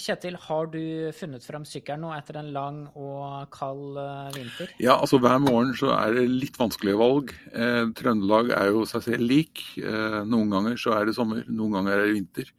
Kjetil, 0.00 0.36
har 0.40 0.68
du 0.72 0.82
funnet 1.16 1.44
frem 1.44 1.64
sykkelen 1.68 2.04
nå 2.06 2.10
etter 2.16 2.38
en 2.40 2.50
lang 2.54 2.78
og 2.98 3.50
kald 3.54 3.98
eh, 4.00 4.30
vinter? 4.36 4.72
Ja, 4.82 4.96
altså 4.96 5.20
hver 5.22 5.40
morgen 5.42 5.74
så 5.78 5.92
er 5.96 6.16
det 6.16 6.24
litt 6.30 6.56
vanskelige 6.60 7.00
valg. 7.00 7.34
Eh, 7.52 7.90
Trøndelag 7.98 8.54
er 8.56 8.70
jo 8.72 8.86
seg 8.88 9.04
selv 9.06 9.26
lik. 9.28 9.62
Eh, 9.80 10.20
noen 10.28 10.54
ganger 10.54 10.80
så 10.80 10.96
er 10.96 11.08
det 11.08 11.16
sommer, 11.18 11.44
noen 11.48 11.78
ganger 11.78 11.96
er 11.96 12.06
det 12.06 12.16
vinter. 12.16 12.54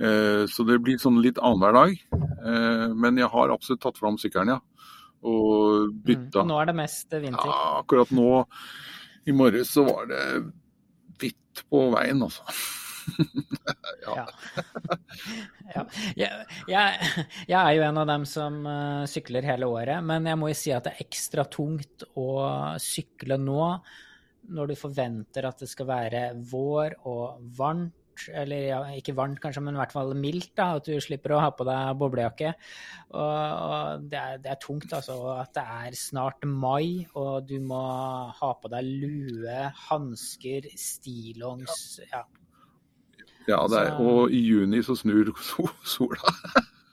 Eh, 0.00 0.44
så 0.48 0.64
det 0.68 0.80
blir 0.80 1.00
sånn 1.02 1.20
litt 1.20 1.40
annenhver 1.44 1.76
dag. 1.76 1.96
Eh, 2.16 2.86
men 2.96 3.20
jeg 3.20 3.28
har 3.34 3.52
absolutt 3.52 3.84
tatt 3.84 4.00
fram 4.00 4.16
sykkelen, 4.20 4.56
ja. 4.56 4.60
Og 5.20 5.92
bytta. 6.06 6.46
Mm. 6.46 6.48
Nå 6.48 6.60
er 6.62 6.70
det 6.70 6.78
mest 6.80 7.12
vinter? 7.12 7.52
Ja, 7.52 7.80
akkurat 7.82 8.12
nå 8.16 8.30
i 9.28 9.36
morges 9.36 9.74
så 9.76 9.84
var 9.84 10.08
det 10.08 10.22
hvitt 11.20 11.66
på 11.68 11.90
veien, 11.92 12.24
altså. 12.24 12.46
ja. 14.06 14.26
ja. 15.74 15.84
Jeg, 16.16 16.44
jeg, 16.68 17.60
er 17.60 17.72
jo 17.76 17.86
en 17.86 18.02
av 18.02 18.10
dem 18.10 18.26
som 18.28 18.60
uh, 18.66 19.06
sykler 19.10 19.46
hele 19.46 19.68
året, 19.70 20.04
men 20.06 20.28
jeg 20.30 20.40
må 20.40 20.50
jo 20.52 20.60
si 20.60 20.74
at 20.74 20.86
det 20.88 20.94
er 20.94 21.06
ekstra 21.06 21.46
tungt 21.50 22.06
å 22.18 22.30
sykle 22.82 23.40
nå 23.40 23.64
når 24.50 24.72
du 24.72 24.76
forventer 24.78 25.46
at 25.46 25.62
det 25.62 25.70
skal 25.70 25.88
være 25.90 26.22
vår 26.50 27.00
og 27.08 27.50
varmt. 27.58 27.96
Eller 28.36 28.66
ja, 28.66 28.80
ikke 28.98 29.14
varmt 29.16 29.38
kanskje, 29.40 29.62
men 29.64 29.76
i 29.76 29.80
hvert 29.80 29.94
fall 29.94 30.10
mildt. 30.18 30.50
da, 30.58 30.74
At 30.76 30.88
du 30.90 30.98
slipper 31.00 31.32
å 31.36 31.40
ha 31.40 31.52
på 31.56 31.64
deg 31.64 31.94
boblejakke. 32.00 32.50
Og, 33.14 33.22
og 33.22 34.04
det, 34.10 34.18
er, 34.18 34.42
det, 34.42 34.50
er, 34.52 34.58
tungt, 34.60 34.92
altså. 34.92 35.16
At 35.38 35.54
det 35.56 35.64
er 35.64 35.96
snart 35.96 36.44
mai, 36.44 37.06
og 37.14 37.46
du 37.48 37.56
må 37.64 37.80
ha 38.40 38.50
på 38.60 38.72
deg 38.74 38.90
lue, 38.90 39.62
hansker, 39.86 40.68
stillongs. 40.76 42.00
Ja. 42.10 42.26
Ja, 43.48 43.62
er, 43.64 43.94
og 44.02 44.32
i 44.34 44.40
juni 44.44 44.82
så 44.84 44.96
snur 44.98 45.32
sola. 45.86 46.34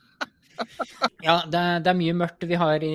ja, 1.26 1.40
det 1.46 1.58
er, 1.60 1.80
det 1.84 1.90
er, 1.92 1.98
mye 1.98 2.16
mørkt 2.18 2.46
vi 2.48 2.58
har 2.58 2.84
i 2.84 2.94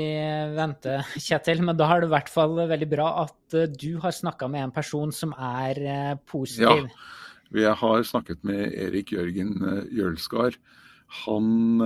vente, 0.55 0.99
Kjetil. 1.15 1.63
Men 1.65 1.77
da 1.79 1.89
er 1.93 2.03
det 2.03 2.09
i 2.09 2.13
hvert 2.15 2.31
fall 2.33 2.55
veldig 2.71 2.89
bra 2.91 3.09
at 3.23 3.57
eh, 3.57 3.69
du 3.69 3.99
har 4.03 4.15
snakka 4.15 4.49
med 4.51 4.67
en 4.67 4.75
person 4.75 5.13
som 5.15 5.35
er 5.37 5.81
eh, 5.83 6.13
positiv. 6.29 6.87
Ja, 6.89 7.49
vi 7.53 7.67
har 7.83 8.07
snakket 8.09 8.41
med 8.47 8.73
Erik 8.73 9.13
Jørgen 9.15 9.57
Jølsgaard. 9.93 10.57
Jølskar. 10.57 10.61
Han 11.13 11.77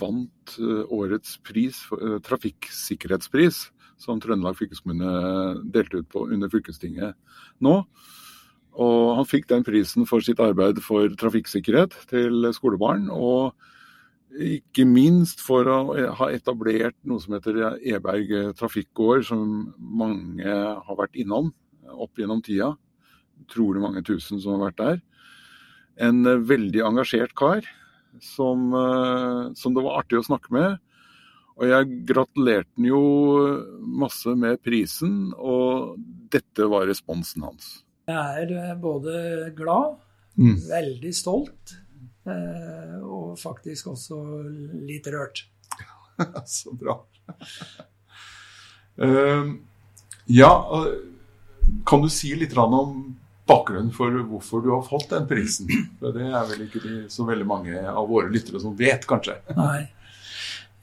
vant 0.00 0.54
årets 0.88 1.34
pris, 1.44 1.82
trafikksikkerhetspris, 2.24 3.58
som 4.00 4.22
Trøndelag 4.22 4.56
fylkeskommune 4.56 5.10
delte 5.74 6.00
ut 6.00 6.08
på 6.08 6.22
under 6.32 6.48
fylkestinget 6.48 7.18
nå. 7.60 7.74
Og 8.78 9.16
han 9.18 9.26
fikk 9.26 9.48
den 9.50 9.64
prisen 9.66 10.06
for 10.06 10.22
sitt 10.24 10.40
arbeid 10.42 10.78
for 10.84 11.10
trafikksikkerhet 11.18 11.96
til 12.10 12.46
skolebarn. 12.54 13.08
Og 13.10 13.50
ikke 14.30 14.86
minst 14.86 15.42
for 15.42 15.66
å 15.66 15.78
ha 16.20 16.28
etablert 16.30 16.94
noe 17.08 17.22
som 17.22 17.34
heter 17.34 17.80
Eberg 17.82 18.54
trafikkgård, 18.58 19.26
som 19.26 19.72
mange 19.78 20.46
har 20.46 20.98
vært 20.98 21.18
innom 21.18 21.50
opp 21.90 22.20
gjennom 22.20 22.42
tida. 22.46 22.74
Utrolig 23.42 23.82
mange 23.82 24.04
tusen 24.06 24.38
som 24.38 24.54
har 24.54 24.68
vært 24.68 24.80
der. 24.80 25.02
En 26.00 26.22
veldig 26.22 26.84
engasjert 26.86 27.34
kar 27.36 27.66
som, 28.22 28.70
som 29.58 29.74
det 29.74 29.84
var 29.84 30.00
artig 30.04 30.20
å 30.20 30.28
snakke 30.30 30.54
med. 30.54 30.78
Og 31.60 31.68
jeg 31.68 31.90
gratulerte 32.08 32.70
han 32.78 32.86
jo 32.88 33.02
masse 34.00 34.32
med 34.38 34.62
prisen, 34.64 35.34
og 35.36 35.98
dette 36.32 36.70
var 36.70 36.86
responsen 36.88 37.44
hans. 37.44 37.80
Jeg 38.10 38.44
er 38.44 38.54
eh, 38.58 38.74
både 38.80 39.14
glad, 39.56 39.96
mm. 40.36 40.56
veldig 40.68 41.12
stolt, 41.16 41.76
eh, 42.26 42.96
og 43.00 43.38
faktisk 43.40 43.92
også 43.94 44.20
litt 44.88 45.08
rørt. 45.12 45.44
Så 46.58 46.74
bra. 46.76 46.98
uh, 49.00 49.52
ja, 50.28 50.50
kan 51.88 52.02
du 52.02 52.10
si 52.12 52.34
litt 52.36 52.52
om 52.60 53.14
bakgrunnen 53.50 53.92
for 53.94 54.14
hvorfor 54.28 54.62
du 54.62 54.68
har 54.74 54.82
fått 54.86 55.08
den 55.14 55.26
prisen? 55.30 55.70
For 55.98 56.14
det 56.14 56.28
er 56.28 56.44
vel 56.50 56.66
ikke 56.66 56.82
så 57.10 57.24
veldig 57.28 57.46
mange 57.48 57.80
av 57.80 58.04
våre 58.10 58.30
lyttere 58.30 58.60
som 58.62 58.76
vet, 58.78 59.06
kanskje? 59.10 59.38
Nei. 59.56 59.88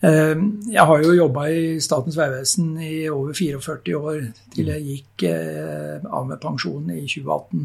Ehm, 0.06 0.60
jeg 0.70 0.86
har 0.86 1.02
jo 1.02 1.16
jobba 1.18 1.48
i 1.50 1.62
Statens 1.82 2.18
vegvesen 2.20 2.76
i 2.86 3.08
over 3.10 3.34
44 3.34 3.98
år, 3.98 4.22
til 4.54 4.70
jeg 4.70 4.86
gikk 4.86 5.26
eh, 5.32 6.06
av 6.06 6.28
med 6.30 6.42
pensjon 6.42 6.92
i 6.94 7.02
2018. 7.10 7.64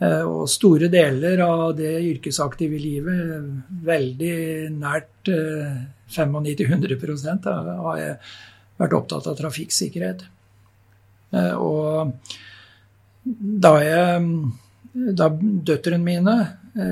Eh, 0.00 0.22
og 0.24 0.48
store 0.48 0.88
deler 0.92 1.42
av 1.44 1.74
det 1.76 1.92
yrkesaktive 2.08 2.80
livet, 2.80 3.52
veldig 3.84 4.38
nært 4.78 5.28
95-100 5.28 6.96
eh, 6.96 7.70
har 7.84 8.00
jeg 8.00 8.18
vært 8.80 8.96
opptatt 8.96 9.28
av 9.28 9.36
trafikksikkerhet. 9.36 10.26
Og 11.36 12.12
da, 13.26 13.72
jeg, 13.82 14.28
da 15.18 15.26
døtrene 15.36 16.04
mine 16.04 16.34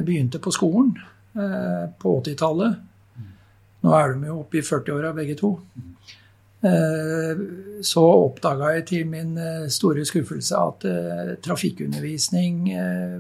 begynte 0.05 0.41
på 0.43 0.51
skolen 0.53 0.91
på 1.33 2.15
80-tallet 2.19 2.81
nå 3.85 3.93
er 3.97 4.15
de 4.15 4.31
jo 4.31 4.41
oppe 4.41 4.61
i 4.61 4.65
40-åra 4.65 5.13
begge 5.17 5.37
to. 5.39 5.55
Eh, 6.65 7.41
så 7.85 8.03
oppdaga 8.09 8.71
jeg 8.79 8.85
til 8.89 9.09
min 9.11 9.35
eh, 9.37 9.67
store 9.73 10.05
skuffelse 10.09 10.57
at 10.57 10.87
eh, 10.89 11.33
trafikkundervisning 11.45 12.71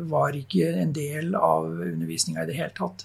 var 0.08 0.36
ikke 0.38 0.70
en 0.80 0.94
del 0.96 1.34
av 1.36 1.66
undervisninga 1.68 2.44
i 2.44 2.48
det 2.48 2.56
hele 2.56 2.72
tatt. 2.78 3.04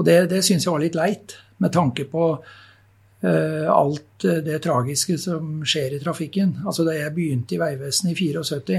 Og 0.00 0.08
det, 0.08 0.24
det 0.32 0.42
syns 0.42 0.66
jeg 0.66 0.74
var 0.74 0.82
litt 0.82 0.98
leit, 0.98 1.36
med 1.60 1.74
tanke 1.76 2.08
på 2.08 2.32
alt 3.20 4.24
det 4.24 4.62
tragiske 4.64 5.18
som 5.20 5.58
skjer 5.68 5.92
i 5.92 5.98
trafikken. 6.00 6.54
Altså 6.64 6.86
Da 6.88 6.94
jeg 6.96 7.12
begynte 7.12 7.52
i 7.52 7.58
Vegvesenet 7.60 8.14
i 8.14 8.30
74, 8.32 8.78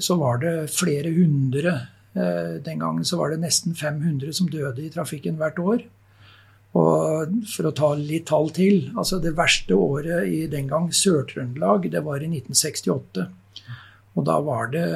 så 0.00 0.16
var 0.16 0.40
det 0.40 0.54
flere 0.72 1.12
hundre 1.12 1.74
Den 2.64 2.80
gangen 2.80 3.04
så 3.04 3.18
var 3.20 3.34
det 3.34 3.42
nesten 3.42 3.76
500 3.76 4.32
som 4.32 4.48
døde 4.48 4.80
i 4.86 4.88
trafikken 4.94 5.36
hvert 5.36 5.60
år. 5.60 5.84
Og 6.76 7.36
for 7.48 7.68
å 7.68 7.74
ta 7.76 7.92
litt 7.96 8.26
tall 8.28 8.50
til 8.54 8.90
altså 8.98 9.20
Det 9.22 9.32
verste 9.38 9.76
året 9.78 10.28
i 10.28 10.42
den 10.52 10.68
gang 10.68 10.90
Sør-Trøndelag, 10.92 11.88
det 11.92 12.02
var 12.04 12.20
i 12.20 12.28
1968. 12.28 13.26
Og 14.16 14.26
da 14.26 14.36
var 14.44 14.72
det 14.72 14.88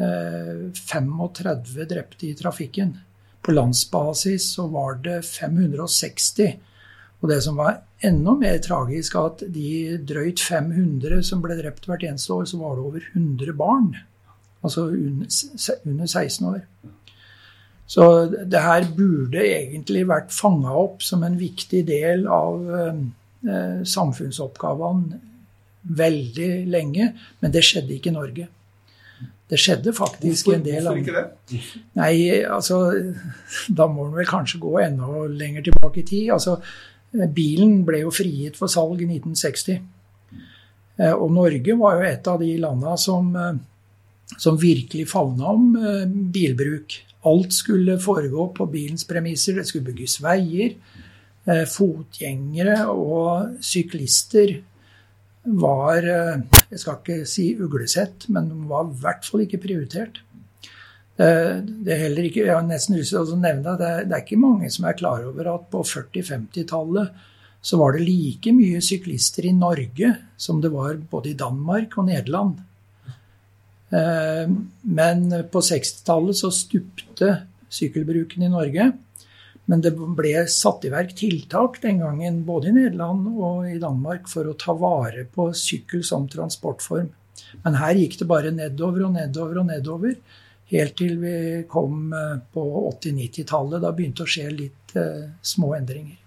eh, 0.00 0.70
35 0.78 1.88
drepte 1.90 2.28
i 2.28 2.36
trafikken. 2.38 2.94
På 3.44 3.52
landsbasis 3.52 4.54
så 4.56 4.68
var 4.72 5.00
det 5.04 5.20
560. 5.28 6.56
Og 7.20 7.30
det 7.30 7.40
som 7.44 7.56
var 7.60 7.82
enda 8.04 8.34
mer 8.36 8.58
tragisk, 8.64 9.16
at 9.16 9.44
de 9.52 9.96
drøyt 10.08 10.40
500 10.44 11.22
som 11.24 11.40
ble 11.44 11.56
drept 11.56 11.88
hvert 11.88 12.04
eneste 12.04 12.32
år, 12.36 12.48
så 12.48 12.60
var 12.60 12.76
det 12.76 12.88
over 12.88 13.06
100 13.12 13.56
barn. 13.56 13.94
Altså 14.64 14.88
under 14.92 16.06
16 16.06 16.48
år. 16.48 16.60
Så 17.86 18.04
det 18.48 18.62
her 18.64 18.86
burde 18.96 19.42
egentlig 19.44 20.06
vært 20.08 20.32
fanga 20.32 20.72
opp 20.80 21.02
som 21.04 21.22
en 21.26 21.36
viktig 21.38 21.82
del 21.88 22.24
av 22.32 22.74
eh, 22.80 23.82
samfunnsoppgavene 23.84 25.20
veldig 25.84 26.50
lenge, 26.72 27.10
men 27.40 27.52
det 27.52 27.64
skjedde 27.66 27.98
ikke 27.98 28.08
i 28.08 28.14
Norge. 28.14 28.46
Det 29.50 29.58
skjedde 29.60 29.92
faktisk 29.92 30.48
hvorfor, 30.48 30.56
en 30.56 30.64
del 30.64 30.86
Hvorfor 30.86 31.00
ikke 31.02 31.22
det? 31.52 31.58
Nei, 31.98 32.14
altså 32.48 32.78
Da 33.68 33.86
må 33.92 34.06
en 34.06 34.14
vel 34.16 34.28
kanskje 34.28 34.62
gå 34.62 34.78
enda 34.80 35.26
lenger 35.28 35.66
tilbake 35.66 36.00
i 36.00 36.06
tid. 36.08 36.30
Altså, 36.32 36.56
bilen 37.12 37.82
ble 37.84 38.00
jo 38.06 38.14
frigitt 38.14 38.56
for 38.56 38.72
salg 38.72 39.04
i 39.04 39.08
1960. 39.10 39.82
Eh, 40.96 41.12
og 41.12 41.32
Norge 41.34 41.76
var 41.78 41.98
jo 41.98 42.08
et 42.08 42.30
av 42.30 42.40
de 42.40 42.50
landa 42.62 42.96
som, 43.00 43.30
eh, 43.36 44.36
som 44.38 44.56
virkelig 44.58 45.08
favna 45.10 45.52
om 45.52 45.76
eh, 45.76 46.06
bilbruk. 46.06 46.96
Alt 47.24 47.56
skulle 47.56 47.96
foregå 48.02 48.50
på 48.56 48.66
bilens 48.70 49.06
premisser. 49.08 49.56
Det 49.58 49.66
skulle 49.68 49.88
bygges 49.88 50.18
veier. 50.24 50.76
Eh, 51.44 51.64
fotgjengere 51.68 52.86
og 52.88 53.58
syklister 53.64 54.54
var 55.44 56.06
eh, 56.08 56.38
Jeg 56.70 56.80
skal 56.80 57.00
ikke 57.00 57.26
si 57.28 57.50
uglesett, 57.60 58.30
men 58.32 58.48
de 58.48 58.60
var 58.70 58.88
i 58.88 58.96
hvert 59.02 59.28
fall 59.28 59.44
ikke 59.44 59.60
prioritert. 59.60 60.22
Eh, 61.20 61.60
det 61.60 61.98
er 61.98 62.16
ikke, 62.24 62.46
Jeg 62.46 62.54
har 62.54 62.64
nesten 62.66 62.96
lyst 62.96 63.12
til 63.12 63.22
å 63.22 63.38
nevne 63.38 63.76
det, 63.78 63.92
det 64.08 64.16
er 64.16 64.24
ikke 64.24 64.40
mange 64.40 64.70
som 64.72 64.88
er 64.88 64.96
klar 64.98 65.26
over 65.28 65.52
at 65.52 65.68
på 65.70 65.84
40-50-tallet 65.84 67.30
så 67.64 67.78
var 67.80 67.94
det 67.94 68.04
like 68.04 68.52
mye 68.52 68.80
syklister 68.84 69.46
i 69.48 69.54
Norge 69.56 70.10
som 70.36 70.60
det 70.60 70.72
var 70.72 70.98
både 71.10 71.32
i 71.32 71.38
Danmark 71.38 71.96
og 71.96 72.08
Nederland. 72.10 72.58
Eh, 73.94 74.52
men 74.82 75.26
på 75.52 75.62
60-tallet 75.62 76.38
så 76.38 76.50
stupte 76.54 77.34
sykkelbruken 77.74 78.42
i 78.42 78.52
Norge. 78.52 78.90
Men 79.70 79.80
det 79.80 79.94
ble 79.96 80.44
satt 80.50 80.84
i 80.84 80.92
verk 80.92 81.14
tiltak 81.16 81.80
den 81.82 82.02
gangen 82.02 82.42
både 82.44 82.68
i 82.68 82.74
Nederland 82.76 83.30
og 83.32 83.68
i 83.70 83.78
Danmark 83.80 84.28
for 84.28 84.50
å 84.50 84.56
ta 84.60 84.74
vare 84.76 85.24
på 85.24 85.48
sykkel 85.56 86.04
som 86.04 86.26
transportform. 86.28 87.08
Men 87.64 87.78
her 87.80 87.96
gikk 87.96 88.18
det 88.20 88.28
bare 88.28 88.52
nedover 88.52 89.06
og 89.08 89.14
nedover 89.16 89.62
og 89.62 89.70
nedover. 89.70 90.18
Helt 90.72 90.96
til 90.98 91.18
vi 91.22 91.36
kom 91.70 92.12
eh, 92.16 92.38
på 92.52 92.64
80-90-tallet. 92.90 93.82
Da 93.84 93.92
begynte 93.96 94.24
det 94.24 94.28
å 94.28 94.34
skje 94.36 94.46
litt 94.52 94.96
eh, 95.00 95.28
små 95.54 95.74
endringer. 95.78 96.18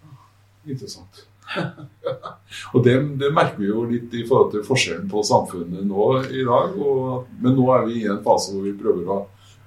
Interessant. 0.67 1.25
og 2.73 2.83
det, 2.83 2.95
det, 3.19 3.31
merker 3.33 3.61
vi 3.61 3.69
jo 3.69 3.85
litt 3.87 4.13
i 4.17 4.25
forhold 4.27 4.53
til 4.53 4.65
forskjellen 4.67 5.07
på 5.11 5.23
samfunnet 5.25 5.87
nå 5.87 6.11
i 6.27 6.45
dag. 6.47 6.77
Og, 6.77 7.33
men 7.41 7.57
nå 7.57 7.67
er 7.75 7.87
vi 7.87 8.03
i 8.03 8.11
en 8.11 8.23
fase 8.25 8.53
hvor 8.53 8.65
vi 8.67 8.75
prøver 8.77 9.11
å 9.15 9.19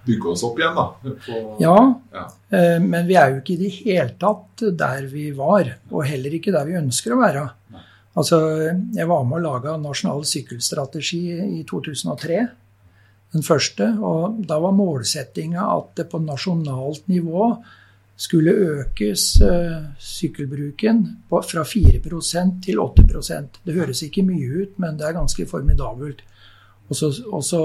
bygge 0.07 0.33
oss 0.33 0.45
opp 0.47 0.61
igjen. 0.61 0.77
da. 0.77 1.15
På, 1.27 1.41
ja, 1.61 1.77
ja, 2.15 2.25
eh, 2.57 2.79
men 2.83 3.09
vi 3.09 3.17
er 3.21 3.35
jo 3.35 3.41
ikke 3.43 3.57
i 3.57 3.63
det 3.65 3.73
hele 3.81 4.15
tatt 4.21 4.65
der 4.85 5.09
vi 5.11 5.31
var. 5.37 5.75
Og 5.93 6.07
heller 6.09 6.37
ikke 6.37 6.55
der 6.55 6.69
vi 6.69 6.79
ønsker 6.81 7.17
å 7.17 7.21
være. 7.23 7.47
Nei. 7.75 7.85
Altså, 8.21 8.39
Jeg 8.97 9.07
var 9.07 9.27
med 9.27 9.39
å 9.39 9.45
lage 9.45 9.77
nasjonal 9.79 10.25
sykkelstrategi 10.27 11.23
i 11.61 11.63
2003. 11.69 12.41
Den 13.31 13.47
første. 13.47 13.93
Og 14.03 14.41
da 14.49 14.59
var 14.63 14.75
målsettinga 14.75 15.69
at 15.77 15.95
det 16.01 16.09
på 16.11 16.23
nasjonalt 16.25 17.07
nivå 17.13 17.53
skulle 18.21 18.53
økes 18.53 19.25
uh, 19.41 19.95
sykkelbruken 19.97 21.03
på, 21.31 21.41
fra 21.49 21.65
4% 21.65 22.59
til 22.67 22.83
8% 22.83 23.61
Det 23.65 23.77
høres 23.77 24.03
ikke 24.05 24.27
mye 24.27 24.65
ut, 24.65 24.75
men 24.83 24.99
det 25.01 25.09
er 25.09 25.17
ganske 25.17 25.47
formidabelt. 25.49 26.21
Og 26.91 26.97
så 27.45 27.61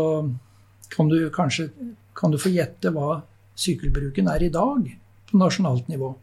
kan 0.96 1.10
du 1.12 1.18
kanskje 1.34 1.69
kan 2.16 2.31
du 2.31 2.40
få 2.40 2.52
gjette 2.54 2.92
hva 2.96 3.19
sykkelbruken 3.60 4.30
er 4.31 4.46
i 4.46 4.54
dag 4.54 4.88
på 5.30 5.40
nasjonalt 5.40 5.90
nivå. 5.92 6.13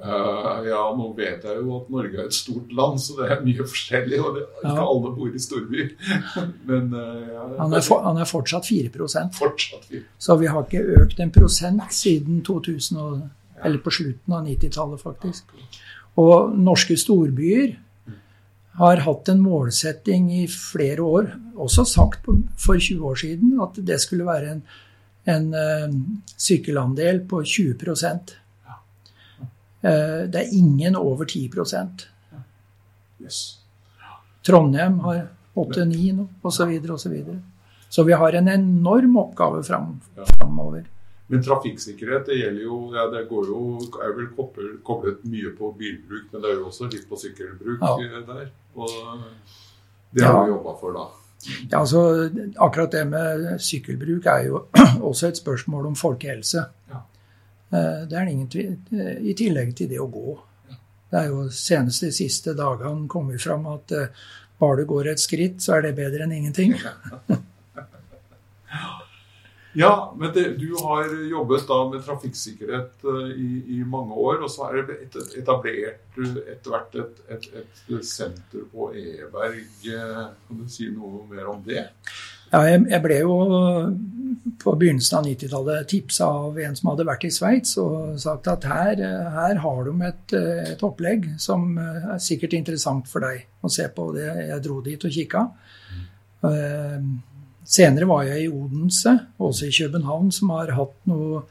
Uh, 0.00 0.62
ja, 0.64 0.80
nå 0.96 1.10
vet 1.12 1.42
jeg 1.44 1.58
jo 1.60 1.74
at 1.76 1.90
Norge 1.92 2.16
er 2.16 2.28
et 2.30 2.36
stort 2.36 2.70
land, 2.72 2.96
så 3.02 3.18
det 3.18 3.26
er 3.34 3.42
mye 3.44 3.66
forskjellig. 3.68 4.20
Og 4.24 4.38
det, 4.38 4.46
ikke 4.62 4.72
ja. 4.78 4.86
alle 4.86 5.12
bor 5.18 5.34
i 5.36 5.42
storby. 5.44 5.84
Men 6.70 6.88
uh, 6.94 7.18
ja, 7.26 7.44
han, 7.58 7.76
er 7.76 7.84
for, 7.84 8.00
han, 8.06 8.20
er 8.20 8.30
fortsatt 8.30 8.68
4% 8.70 9.36
Fortsatt 9.36 9.84
4 9.90 10.02
Så 10.16 10.38
vi 10.40 10.48
har 10.48 10.64
ikke 10.64 11.02
økt 11.02 11.20
en 11.20 11.34
prosent 11.34 11.92
siden 11.92 12.40
2000, 12.46 13.02
og, 13.02 13.20
eller 13.60 13.84
på 13.84 13.92
slutten 13.98 14.38
av 14.38 14.48
90-tallet, 14.48 15.04
faktisk. 15.04 15.54
Og 16.20 16.56
norske 16.56 16.96
storbyer 17.00 17.76
har 18.80 19.04
hatt 19.04 19.28
en 19.28 19.40
målsetting 19.44 20.30
i 20.32 20.44
flere 20.48 21.04
år, 21.04 21.32
også 21.60 21.84
sagt 21.84 22.24
for 22.56 22.80
20 22.80 23.04
år 23.04 23.18
siden, 23.20 23.56
at 23.60 23.76
det 23.84 24.00
skulle 24.00 24.24
være 24.24 24.54
en, 24.54 24.62
en 25.28 25.50
uh, 25.52 25.98
sykkelandel 26.40 27.26
på 27.28 27.44
20 27.44 27.74
Eh, 27.76 28.38
det 29.80 30.40
er 30.40 30.52
ingen 30.52 30.96
over 30.96 31.24
10 31.24 31.48
yes. 33.20 33.58
Trondheim 34.46 34.98
har 35.00 35.28
8-9 35.54 36.12
nå, 36.16 36.28
osv. 36.42 36.72
Og 36.90 37.00
så, 37.00 37.10
så 37.88 38.04
vi 38.04 38.12
har 38.12 38.36
en 38.38 38.48
enorm 38.48 39.16
oppgave 39.16 39.62
fram, 39.64 40.00
framover. 40.36 40.84
Men 41.30 41.42
trafikksikkerhet 41.46 42.26
det 42.26 42.40
gjelder 42.40 42.64
jo, 42.64 42.76
ja, 42.94 43.04
det 43.12 43.28
går 43.30 43.50
jo, 43.52 43.60
er 44.02 44.14
vel 44.16 44.32
koblet, 44.34 44.80
koblet, 44.86 45.20
mye 45.30 45.52
på 45.54 45.70
bilbruk, 45.78 46.24
men 46.32 46.42
det 46.42 46.48
er 46.50 46.56
jo 46.58 46.64
også 46.72 46.88
litt 46.90 47.06
på 47.06 47.18
sykkelbruk 47.20 47.84
ja. 47.84 47.92
Eh, 48.02 48.16
der. 48.26 48.48
Og 48.74 48.96
det 50.10 50.24
har 50.26 50.34
ja. 50.34 50.40
vi 50.42 50.50
jobba 50.56 50.74
for 50.80 50.96
da. 50.96 51.04
Ja, 51.70 51.78
altså 51.78 52.02
Akkurat 52.60 52.92
det 52.92 53.04
med 53.08 53.46
sykkelbruk 53.62 54.26
er 54.26 54.48
jo 54.48 54.64
også 55.12 55.30
et 55.30 55.38
spørsmål 55.38 55.92
om 55.92 55.94
folkehelse. 55.96 56.64
Eh, 57.72 58.06
det 58.10 58.18
er 58.18 58.26
ingen 58.26 58.48
tvil, 58.50 58.76
eh, 58.90 59.18
I 59.30 59.34
tillegg 59.38 59.76
til 59.78 59.90
det 59.90 60.00
å 60.02 60.10
gå. 60.10 60.38
Det 61.10 61.18
er 61.18 61.28
jo 61.30 61.48
senest 61.54 62.02
de 62.02 62.10
siste 62.14 62.54
dagene 62.58 63.08
kommet 63.10 63.42
fram 63.42 63.66
at 63.70 63.92
eh, 63.94 64.10
bare 64.60 64.82
du 64.82 64.90
går 64.90 65.12
et 65.12 65.22
skritt, 65.22 65.62
så 65.62 65.76
er 65.76 65.86
det 65.86 65.98
bedre 65.98 66.26
enn 66.26 66.34
ingenting. 66.34 66.74
ja, 69.82 69.92
men 70.18 70.34
det, 70.34 70.58
du 70.58 70.74
har 70.82 71.14
jobbet 71.30 71.68
da 71.70 71.78
med 71.92 72.04
trafikksikkerhet 72.04 73.06
i, 73.36 73.50
i, 73.78 73.80
mange 73.86 74.18
år, 74.18 74.42
og 74.44 74.50
så 74.50 74.68
er 74.68 74.82
det 74.90 74.98
etablert 75.38 76.20
etter 76.20 76.74
hvert 76.74 76.98
et, 77.04 77.22
et, 77.30 77.48
et 77.54 78.04
senter 78.06 78.66
på 78.74 78.90
Eberg. 78.98 79.64
Kan 79.86 80.58
du 80.58 80.66
si 80.68 80.90
noe 80.90 81.22
mer 81.30 81.46
om 81.54 81.62
det? 81.64 81.86
Ja, 82.50 82.64
jeg, 82.66 82.98
ble 83.04 83.20
jo 83.22 83.34
på 84.60 84.72
begynnelsen 84.78 85.20
av 85.20 85.26
90-tallet 85.28 85.88
tipsa 85.90 86.26
av 86.48 86.58
en 86.58 86.76
som 86.76 86.90
hadde 86.90 87.06
vært 87.06 87.26
i 87.28 87.32
Sveits 87.34 87.76
og 87.78 88.18
sagt 88.18 88.48
at 88.50 88.66
her, 88.66 89.02
her 89.36 89.60
har 89.62 89.80
de 89.86 89.94
et, 90.08 90.34
et, 90.72 90.82
opplegg 90.86 91.28
som 91.40 91.76
er 91.78 92.18
sikkert 92.22 92.56
interessant 92.58 93.06
for 93.10 93.22
deg 93.22 93.46
å 93.62 93.70
se 93.70 93.86
på. 93.94 94.10
Det. 94.16 94.26
Jeg 94.48 94.64
dro 94.66 94.80
dit 94.82 95.06
og 95.06 95.14
kikka. 95.14 95.44
Mm. 95.94 97.10
Senere 97.70 98.08
var 98.10 98.24
jeg 98.26 98.48
i 98.48 98.50
Odense, 98.50 99.12
også 99.38 99.68
i 99.68 99.74
København, 99.76 100.32
som 100.34 100.50
har 100.56 100.72
hatt 100.74 100.96
noe, 101.06 101.44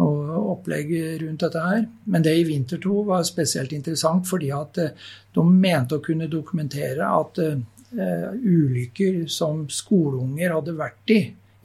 noe 0.00 0.40
opplegg 0.52 0.90
rundt 1.22 1.44
dette 1.46 1.62
her. 1.64 1.86
Men 2.04 2.26
det 2.26 2.34
i 2.36 2.44
Vinter 2.44 2.82
2 2.84 3.04
var 3.08 3.24
spesielt 3.24 3.72
interessant 3.72 4.28
fordi 4.28 4.52
at 4.52 4.76
de 4.76 5.46
mente 5.48 5.96
å 5.96 6.04
kunne 6.04 6.28
dokumentere 6.28 7.08
at 7.08 7.40
uh, 7.40 7.56
ulykker 7.94 9.24
som 9.30 9.64
skoleunger 9.70 10.54
hadde 10.56 10.74
vært 10.78 11.12
i, 11.14 11.20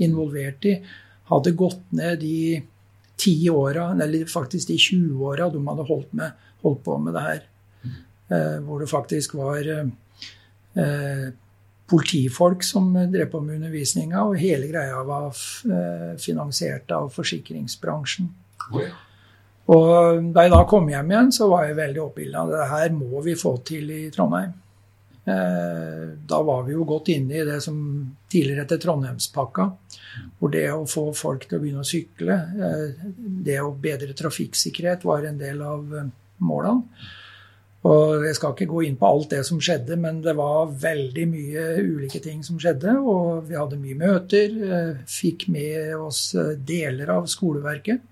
involvert 0.05 0.67
i, 0.69 0.75
hadde 1.29 1.55
gått 1.57 1.81
ned 1.95 2.19
de 2.21 2.59
ti 3.19 3.35
åra, 3.51 3.91
eller 4.01 4.29
faktisk 4.29 4.71
de 4.71 4.77
20 4.79 5.25
åra 5.27 5.49
de 5.51 5.61
hadde 5.67 5.87
holdt, 5.89 6.13
med, 6.15 6.47
holdt, 6.63 6.83
på 6.85 6.97
med 7.03 7.17
det 7.17 7.25
her. 7.25 7.43
Eh, 8.29 8.57
hvor 8.63 8.79
det 8.79 8.89
faktisk 8.89 9.35
var 9.39 9.67
eh, 9.67 11.27
politifolk 11.89 12.63
som 12.63 12.93
drev 12.93 13.27
på 13.31 13.41
med 13.43 13.59
undervisninga, 13.59 14.23
og 14.23 14.39
hele 14.39 14.69
greia 14.69 15.03
var 15.03 15.35
finansiert 16.21 16.91
av 16.93 17.09
forsikringsbransjen. 17.15 18.29
Og 19.69 20.29
da 20.33 20.45
jeg 20.45 20.53
da 20.53 20.63
kom 20.69 20.87
hjem 20.89 21.11
igjen, 21.11 21.31
så 21.33 21.49
var 21.49 21.67
jeg 21.67 21.77
veldig 21.77 22.01
oppildna. 22.01 22.45
Det 22.49 22.69
her 22.71 22.93
må 22.95 23.21
vi 23.25 23.35
få 23.37 23.55
til 23.65 23.89
i 23.93 24.01
Trondheim. 24.13 24.53
Eh, 25.29 26.09
da 26.27 26.41
var 26.43 26.63
vi 26.63 26.73
jo 26.73 26.85
godt 26.87 27.11
inne 27.13 27.41
i 27.41 27.45
det 27.45 27.59
som 27.61 27.77
tidligere 28.31 28.65
het 28.65 28.81
Trondheimspakka. 28.83 29.69
Hvor 30.39 30.53
det 30.53 30.65
å 30.73 30.87
få 30.89 31.09
folk 31.17 31.45
til 31.45 31.59
å 31.59 31.63
begynne 31.63 31.85
å 31.85 31.87
sykle, 31.87 32.37
eh, 32.67 33.07
det 33.45 33.59
å 33.61 33.73
bedre 33.75 34.15
trafikksikkerhet, 34.17 35.05
var 35.05 35.27
en 35.27 35.41
del 35.41 35.61
av 35.61 35.95
eh, 35.95 36.11
målene. 36.39 37.09
Og 37.89 38.25
Jeg 38.25 38.35
skal 38.35 38.51
ikke 38.51 38.67
gå 38.67 38.81
inn 38.83 38.97
på 38.99 39.07
alt 39.07 39.29
det 39.31 39.45
som 39.47 39.59
skjedde, 39.63 39.95
men 39.95 40.17
det 40.21 40.33
var 40.35 40.67
veldig 40.67 41.25
mye 41.31 41.67
ulike 41.79 42.19
ting 42.19 42.41
som 42.43 42.57
skjedde. 42.59 42.97
Og 42.99 43.47
vi 43.47 43.55
hadde 43.55 43.79
mye 43.79 43.95
møter. 43.95 44.57
Fikk 45.07 45.47
med 45.47 45.95
oss 45.95 46.35
deler 46.59 47.13
av 47.13 47.29
skoleverket. 47.31 48.03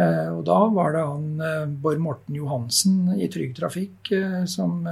Og 0.00 0.40
da 0.48 0.58
var 0.72 0.96
det 0.96 1.04
han 1.04 1.76
Bård 1.84 2.00
Morten 2.00 2.40
Johansen 2.40 3.12
i 3.20 3.28
Trygg 3.28 3.52
Trafikk 3.60 4.08
som 4.48 4.88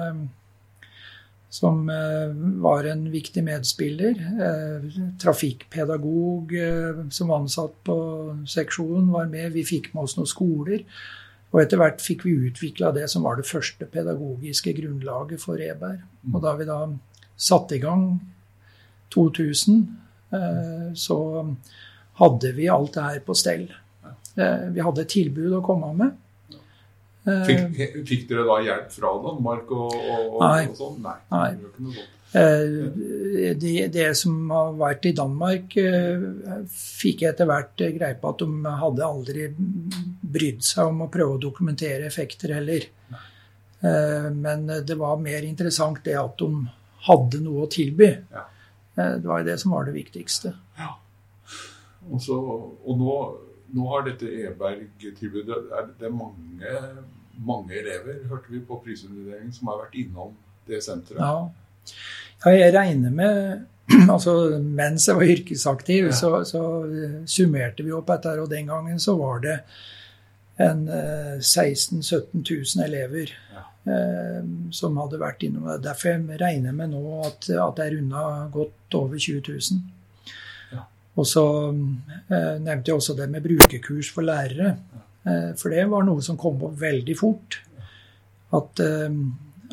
som 1.54 1.88
eh, 1.88 2.34
var 2.62 2.84
en 2.84 3.04
viktig 3.10 3.44
medspiller. 3.46 4.16
Eh, 4.46 4.86
trafikkpedagog 5.22 6.54
eh, 6.58 7.04
som 7.14 7.30
var 7.30 7.44
ansatt 7.44 7.76
på 7.86 7.98
seksjonen, 8.50 9.12
var 9.14 9.28
med. 9.30 9.52
Vi 9.54 9.62
fikk 9.68 9.92
med 9.92 10.08
oss 10.08 10.16
noen 10.18 10.30
skoler. 10.30 10.82
Og 11.54 11.60
etter 11.62 11.78
hvert 11.78 12.02
fikk 12.02 12.24
vi 12.26 12.34
utvikla 12.48 12.90
det 12.96 13.06
som 13.12 13.22
var 13.22 13.38
det 13.38 13.46
første 13.46 13.86
pedagogiske 13.86 14.74
grunnlaget 14.80 15.44
for 15.44 15.62
Eberg. 15.62 16.02
Og 16.32 16.40
da 16.42 16.56
vi 16.58 16.66
da 16.66 16.80
satte 17.38 17.78
i 17.78 17.82
gang 17.82 18.08
2000, 19.14 19.84
så 20.98 21.18
hadde 22.18 22.50
vi 22.56 22.66
alt 22.66 22.96
det 22.96 23.04
her 23.06 23.20
på 23.22 23.36
stell. 23.38 23.68
Vi 24.34 24.82
hadde 24.82 25.04
et 25.04 25.14
tilbud 25.14 25.54
å 25.54 25.62
komme 25.62 25.92
med. 26.00 26.18
Fikk, 27.24 27.78
eh, 27.80 27.94
fikk, 28.04 28.26
dere 28.28 28.42
da 28.44 28.58
hjelp 28.60 28.90
fra 28.92 29.10
Danmark 29.24 29.70
og, 29.72 29.94
og, 29.96 30.34
nei, 30.42 30.66
og 30.68 30.74
sånn? 30.76 30.98
Nei. 31.04 31.14
nei. 31.32 32.02
Eh, 32.36 33.54
det, 33.56 33.72
det, 33.94 34.08
som 34.20 34.50
har 34.52 34.74
vært 34.76 35.08
i 35.08 35.14
Danmark, 35.16 35.72
eh, 35.80 36.26
fikk 36.68 37.24
jeg 37.24 37.32
etter 37.32 37.48
hvert 37.48 37.80
greie 37.80 38.18
på 38.20 38.32
at 38.34 38.44
de 38.44 38.74
hadde 38.82 39.08
aldri 39.08 39.46
brydd 40.34 40.66
seg 40.68 40.90
om 40.90 41.06
å 41.06 41.08
prøve 41.12 41.38
å 41.38 41.42
dokumentere 41.46 42.10
effekter 42.10 42.58
heller. 42.58 42.90
Men 43.84 44.62
det 44.88 44.94
var 44.96 45.18
mer 45.20 45.44
interessant 45.44 45.98
det 46.06 46.14
at 46.16 46.38
de 46.40 46.46
hadde 47.04 47.40
noe 47.44 47.66
å 47.66 47.68
tilby. 47.68 48.06
Det 48.96 49.26
var 49.28 49.44
det 49.44 49.58
som 49.60 49.74
var 49.76 49.84
det 49.84 49.92
viktigste. 49.92 50.54
Ja. 50.78 50.94
Og, 52.08 52.16
så, 52.24 52.38
og 52.80 52.96
nå 52.96 53.18
nå 53.74 53.86
har 53.90 54.04
dette 54.06 54.28
Eberg-tilbudet 54.48 55.60
Det 55.98 56.06
er 56.08 56.14
mange, 56.14 56.74
mange, 57.38 57.74
elever, 57.78 58.22
hørte 58.30 58.52
vi 58.52 58.60
på 58.64 58.80
prisutdelingen, 58.84 59.52
som 59.52 59.70
har 59.72 59.84
vært 59.84 59.98
innom 60.00 60.34
det 60.68 60.80
senteret. 60.84 61.20
Ja. 61.20 61.94
ja 62.44 62.54
jeg 62.58 62.74
regner 62.76 63.14
med 63.14 63.64
altså 64.14 64.32
Mens 64.64 65.08
jeg 65.08 65.18
var 65.18 65.28
yrkesaktiv, 65.28 66.06
ja. 66.08 66.16
så, 66.16 66.38
så, 66.48 66.62
summerte 67.28 67.84
vi 67.84 67.92
opp 67.92 68.08
dette, 68.08 68.32
og 68.40 68.48
den 68.50 68.70
gangen 68.70 69.00
så 69.02 69.16
var 69.18 69.42
det 69.44 69.58
en 70.64 70.86
16 70.86 71.98
000-17 72.00 72.44
000 72.78 72.84
elever 72.86 73.32
ja. 73.34 73.64
eh, 73.90 74.44
som 74.72 74.96
hadde 75.02 75.18
vært 75.20 75.42
innom 75.42 75.66
det. 75.66 75.80
Derfor 75.84 76.12
jeg 76.12 76.38
regner 76.40 76.70
jeg 76.70 76.78
med 76.78 76.94
nå 76.94 77.02
at, 77.26 77.50
at 77.50 77.76
det 77.76 77.88
er 77.88 77.98
unna 77.98 78.22
godt 78.54 78.96
over 79.02 79.18
20 79.18 79.42
000. 79.50 79.82
Og 81.14 81.26
så 81.28 81.44
eh, 81.70 82.54
nevnte 82.62 82.90
jeg 82.90 82.96
også 82.96 83.14
det 83.18 83.28
med 83.30 83.44
brukerkurs 83.44 84.10
for 84.14 84.26
lærere. 84.26 84.76
Eh, 85.24 85.50
for 85.58 85.74
det 85.74 85.86
var 85.90 86.04
noe 86.06 86.22
som 86.24 86.38
kom 86.40 86.62
opp 86.66 86.76
veldig 86.80 87.16
fort. 87.18 87.58
At, 88.54 88.80
eh, 88.80 89.18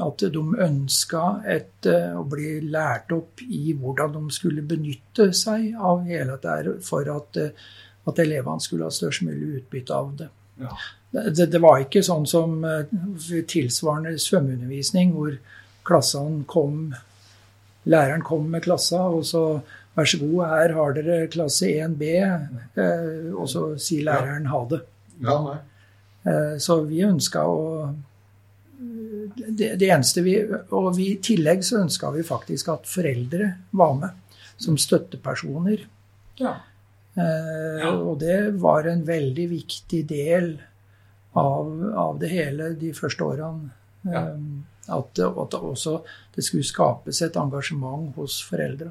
at 0.02 0.26
de 0.34 0.44
ønska 0.66 1.26
et, 1.46 1.86
eh, 1.86 2.12
å 2.18 2.24
bli 2.28 2.60
lært 2.62 3.12
opp 3.12 3.44
i 3.44 3.74
hvordan 3.74 4.14
de 4.14 4.24
skulle 4.34 4.66
benytte 4.66 5.32
seg 5.34 5.76
av 5.76 6.06
hele 6.08 6.38
dette 6.38 6.80
for 6.82 7.08
at, 7.12 7.38
at 8.08 8.20
elevene 8.20 8.62
skulle 8.64 8.88
ha 8.88 8.94
størst 8.94 9.28
mulig 9.28 9.62
utbytte 9.62 9.94
av 9.94 10.16
det. 10.18 10.30
Ja. 10.62 10.76
Det, 11.12 11.50
det 11.52 11.60
var 11.60 11.82
ikke 11.82 12.04
sånn 12.06 12.26
som 12.30 12.62
tilsvarende 13.52 14.16
svømmeundervisning, 14.22 15.12
hvor 15.12 15.36
klassene 15.84 16.46
kom 16.48 16.94
Læreren 17.90 18.22
kom 18.22 18.44
med 18.46 18.62
klassa, 18.62 19.00
og 19.10 19.24
så 19.26 19.62
vær 19.98 20.06
så 20.06 20.20
god, 20.22 20.42
her 20.52 20.74
har 20.78 20.94
dere 20.94 21.28
klasse 21.34 21.70
1B, 21.82 22.10
eh, 22.14 23.32
og 23.34 23.48
så 23.50 23.64
sier 23.82 24.06
læreren 24.08 24.50
ha 24.52 24.62
det. 24.70 24.82
Ja, 25.22 25.36
nei. 25.46 25.58
Eh, 26.26 26.58
Så 26.62 26.82
vi 26.86 27.04
ønska 27.06 27.44
å 27.48 27.94
det, 29.48 29.76
det 29.78 29.88
eneste 29.94 30.24
vi 30.26 30.34
Og 30.74 30.96
vi, 30.96 31.12
i 31.14 31.20
tillegg 31.22 31.62
så 31.66 31.84
ønska 31.84 32.10
vi 32.16 32.24
faktisk 32.26 32.72
at 32.74 32.90
foreldre 32.90 33.52
var 33.78 33.94
med 34.00 34.18
som 34.62 34.76
støttepersoner. 34.78 35.84
Ja. 36.38 36.56
Eh, 37.18 37.88
Og 37.90 38.20
det 38.22 38.54
var 38.62 38.86
en 38.90 39.04
veldig 39.08 39.48
viktig 39.50 40.04
del 40.10 40.52
av, 41.34 41.70
av 41.98 42.20
det 42.22 42.30
hele 42.30 42.74
de 42.78 42.92
første 42.94 43.26
årene. 43.26 43.72
Ja. 44.06 44.28
Eh, 44.34 44.68
At, 44.92 45.20
at 45.22 45.54
også 45.56 46.00
det 46.36 46.44
skulle 46.44 46.66
skapes 46.66 47.22
et 47.22 47.36
engasjement 47.38 48.16
hos 48.18 48.40
foreldre. 48.44 48.90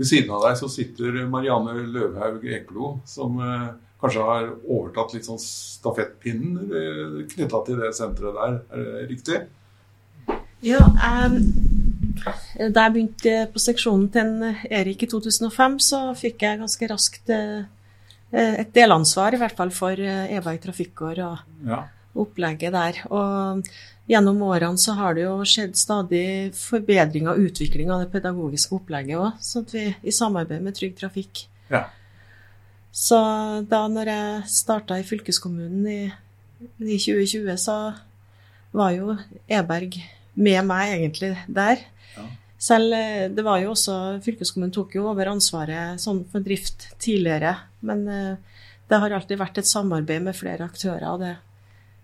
Ved 0.00 0.06
siden 0.08 0.30
av 0.32 0.44
deg 0.46 0.54
så 0.56 0.68
sitter 0.72 1.18
Marianne 1.28 1.74
Løvhaug 1.90 2.44
Eklo, 2.48 3.00
som 3.04 3.34
eh, 3.44 3.66
kanskje 4.00 4.24
har 4.26 4.48
overtatt 4.64 5.14
litt 5.14 5.26
sånn 5.28 5.40
stafettpinnen 5.40 6.70
eh, 6.80 7.16
knytta 7.34 7.60
til 7.66 7.80
det 7.82 7.90
senteret 7.96 8.38
der. 8.38 8.56
Er 8.72 8.86
det 8.86 9.08
riktig? 9.10 9.40
Ja, 10.64 10.80
um, 10.84 11.36
da 12.74 12.86
jeg 12.86 12.94
begynte 12.94 13.36
på 13.52 13.62
seksjonen 13.62 14.08
til 14.12 14.26
en 14.26 14.56
Erik 14.68 15.06
i 15.06 15.08
2005, 15.08 15.78
så 15.84 16.00
fikk 16.18 16.44
jeg 16.44 16.60
ganske 16.60 16.88
raskt 16.90 17.32
eh, 17.32 17.62
et 18.32 18.74
delansvar, 18.76 19.34
i 19.34 19.40
hvert 19.40 19.56
fall 19.58 19.72
for 19.74 19.96
EVA 19.98 20.52
i 20.54 20.60
trafikkår 20.62 21.22
og 21.26 21.38
Ja. 21.66 21.80
opplegget 22.14 22.72
der. 22.74 23.00
Og 23.10 23.64
gjennom 24.10 24.42
årene 24.42 24.78
så 24.78 24.94
har 24.98 25.14
det 25.14 25.24
jo 25.24 25.38
skjedd 25.46 25.76
stadig 25.78 26.52
forbedring 26.58 27.28
og 27.30 27.40
utvikling 27.48 27.90
av 27.90 28.04
det 28.04 28.12
pedagogiske 28.12 28.76
opplegget 28.76 29.18
òg, 29.18 29.40
sånn 29.42 29.66
at 29.66 29.74
vi 29.74 29.84
i 30.02 30.14
samarbeid 30.14 30.62
med 30.62 30.76
Trygg 30.78 30.96
Trafikk. 30.98 31.46
Ja. 31.70 31.84
Så 32.92 33.18
da 33.70 33.84
når 33.90 34.10
jeg 34.10 34.50
starta 34.50 34.98
i 34.98 35.06
fylkeskommunen 35.06 35.86
i, 35.86 36.00
i 36.82 36.96
2020, 36.98 37.50
så 37.60 37.76
var 38.76 38.94
jo 38.94 39.14
Eberg 39.50 39.98
med 40.40 40.64
meg 40.66 40.94
egentlig 40.96 41.32
der. 41.46 41.84
Ja. 42.16 42.26
Selv 42.60 42.94
eh, 42.96 43.28
det 43.32 43.44
var 43.46 43.60
jo 43.62 43.72
også 43.72 43.96
Fylkeskommunen 44.24 44.74
tok 44.74 44.94
jo 44.98 45.08
over 45.10 45.30
ansvaret 45.32 46.00
sånn 46.02 46.24
for 46.30 46.44
drift 46.44 46.90
tidligere, 47.02 47.56
men 47.86 48.02
eh, 48.10 48.66
det 48.90 48.98
har 49.02 49.14
alltid 49.14 49.38
vært 49.40 49.62
et 49.62 49.70
samarbeid 49.70 50.26
med 50.26 50.38
flere 50.38 50.66
aktører. 50.66 51.06
og 51.12 51.24
det 51.24 51.36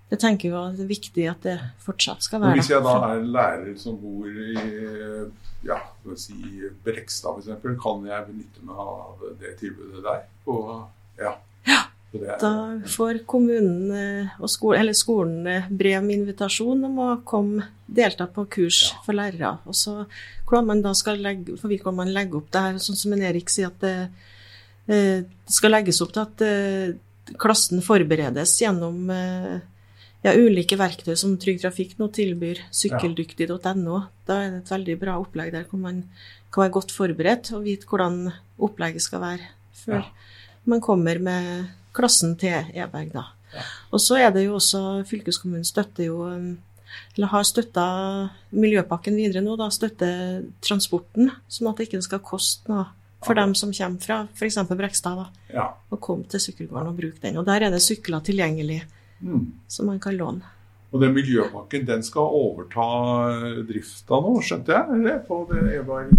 jeg 0.07 0.21
tenker 0.23 0.52
jeg 0.52 0.76
det 0.76 0.85
er 0.85 0.90
viktig 0.90 1.25
at 1.26 1.47
det 1.47 1.57
fortsatt 1.83 2.23
skal 2.23 2.43
være. 2.45 2.61
hvis 2.61 2.71
jeg 2.71 2.85
da 2.85 2.95
er 3.09 3.25
lærer 3.26 3.73
som 3.81 3.97
bor 3.99 4.28
i 4.31 4.55
ja, 5.66 5.80
si 6.18 6.37
Brekstad 6.85 7.42
f.eks., 7.42 7.66
kan 7.82 8.06
jeg 8.06 8.28
benytte 8.30 8.64
meg 8.66 8.80
av 8.87 9.26
det 9.40 9.56
tilbudet 9.61 10.02
der? 10.04 10.25
Og, 10.52 10.73
ja. 11.20 11.35
ja 11.66 11.82
er- 12.14 12.38
Da 12.40 12.52
får 12.87 13.25
kommunen 13.26 13.90
eh, 13.90 14.28
og 14.40 14.49
skolen, 14.50 14.80
eller 14.80 14.96
skolen 14.96 15.46
eh, 15.46 15.68
brev 15.68 16.02
med 16.04 16.20
invitasjon 16.20 16.85
om 16.85 16.99
å 16.99 17.11
komme 17.25 17.66
delta 17.87 18.26
på 18.26 18.46
kurs 18.50 18.94
for 19.04 19.14
lærere. 19.14 19.58
Og 19.66 19.75
så 19.75 20.06
hvordan 20.46 20.66
man 20.66 20.82
da 20.82 20.94
skal 20.94 21.18
legge, 21.23 21.56
for 21.58 21.68
hvordan 21.68 21.94
man 21.94 22.12
legger 22.14 22.40
opp 22.40 22.50
det 22.50 22.61
her, 22.62 22.78
sånn 22.82 22.99
som 22.99 23.12
en 23.12 23.25
Erik 23.26 23.50
sier, 23.50 23.68
at 23.73 23.80
det, 23.80 24.11
eh, 24.88 25.23
det 25.26 25.54
skal 25.58 25.75
legges 25.75 26.00
opp 26.02 26.14
til 26.14 26.23
at 26.23 26.46
eh, 26.46 26.94
klassen 27.42 27.82
forberedes 27.82 28.54
gjennom 28.62 29.11
eh, 29.11 29.56
ja, 30.26 30.35
ulike 30.35 30.78
verktøy 30.78 31.14
som 31.18 31.37
Trygg 31.40 31.61
Trafikk 31.62 31.97
nå 32.00 32.09
tilbyr, 32.14 32.61
sykkeldyktig.no. 32.75 34.00
Da 34.26 34.40
er 34.42 34.52
det 34.56 34.64
et 34.64 34.75
veldig 34.75 34.99
bra 35.00 35.16
opplegg 35.23 35.52
der 35.54 35.66
hvor 35.71 35.80
man 35.83 36.02
kan 36.50 36.66
være 36.66 36.75
godt 36.76 36.95
forberedt 36.95 37.52
og 37.56 37.66
vite 37.66 37.88
hvordan 37.90 38.33
opplegget 38.62 39.04
skal 39.06 39.23
være 39.23 39.50
før 39.85 40.00
Ja. 40.00 40.04
man 40.64 40.80
kommer 40.80 41.18
med 41.18 41.68
klassen 41.95 42.37
til 42.37 42.73
Eberg. 42.75 43.12
Da. 43.12 43.25
Ja. 43.54 43.62
Og 43.92 44.00
så 44.00 44.18
er 44.18 44.30
det 44.30 44.47
jo 44.47 44.56
også 44.59 45.04
Fylkeskommunen 45.06 45.64
støtter 45.64 46.11
jo 46.11 46.25
eller 47.16 47.26
har 47.26 47.45
støtta 47.45 47.87
Miljøpakken 48.50 49.16
videre 49.16 49.42
nå, 49.45 49.56
da 49.56 49.68
støtter 49.71 50.45
transporten, 50.64 51.30
sånn 51.49 51.71
at 51.71 51.80
det 51.80 51.88
ikke 51.88 52.02
skal 52.04 52.23
koste 52.25 52.73
noe 52.73 52.87
for 53.25 53.33
okay. 53.33 53.42
dem 53.42 53.54
som 53.59 53.73
kommer 53.73 54.00
fra 54.00 54.18
f.eks. 54.37 54.59
Brekstad, 54.71 55.18
da, 55.18 55.47
ja. 55.52 55.64
å 55.90 55.99
komme 56.00 56.28
til 56.30 56.42
sykkelgården 56.42 56.92
og 56.92 57.00
bruke 57.00 57.23
den. 57.23 57.38
Og 57.40 57.47
der 57.49 57.66
er 57.66 57.75
det 57.75 57.83
sykler 57.83 58.23
tilgjengelig 58.25 58.85
Mm. 59.23 59.52
som 59.68 59.87
man 59.87 59.99
kan 60.00 60.16
låne. 60.16 60.42
Og 60.92 61.00
den 61.00 61.14
miljøpakken 61.16 61.87
den 61.87 62.02
skal 62.06 62.23
overta 62.37 62.85
drifta 63.68 64.18
nå, 64.23 64.35
skjønte 64.44 64.73
jeg? 64.73 64.85
Eller 64.96 65.18
på 65.26 65.38
det 65.50 65.62
Eberg 65.80 66.12